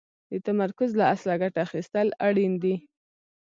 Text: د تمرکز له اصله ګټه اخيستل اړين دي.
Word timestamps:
د 0.31 0.33
تمرکز 0.47 0.89
له 0.99 1.05
اصله 1.13 1.35
ګټه 1.41 1.59
اخيستل 1.67 2.07
اړين 2.27 2.53
دي. 2.63 2.75